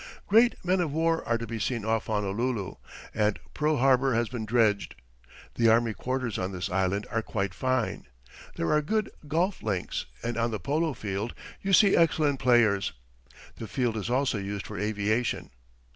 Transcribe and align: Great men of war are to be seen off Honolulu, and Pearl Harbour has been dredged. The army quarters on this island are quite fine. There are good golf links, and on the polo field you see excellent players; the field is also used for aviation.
Great 0.25 0.55
men 0.65 0.81
of 0.81 0.91
war 0.91 1.23
are 1.27 1.37
to 1.37 1.45
be 1.45 1.59
seen 1.59 1.85
off 1.85 2.07
Honolulu, 2.07 2.73
and 3.13 3.37
Pearl 3.53 3.77
Harbour 3.77 4.15
has 4.15 4.29
been 4.29 4.47
dredged. 4.47 4.95
The 5.53 5.69
army 5.69 5.93
quarters 5.93 6.39
on 6.39 6.51
this 6.51 6.71
island 6.71 7.05
are 7.11 7.21
quite 7.21 7.53
fine. 7.53 8.07
There 8.55 8.71
are 8.71 8.81
good 8.81 9.11
golf 9.27 9.61
links, 9.61 10.07
and 10.23 10.37
on 10.37 10.49
the 10.49 10.59
polo 10.59 10.95
field 10.95 11.35
you 11.61 11.71
see 11.71 11.95
excellent 11.95 12.39
players; 12.39 12.93
the 13.57 13.67
field 13.67 13.95
is 13.95 14.09
also 14.09 14.39
used 14.39 14.65
for 14.65 14.79
aviation. 14.79 15.51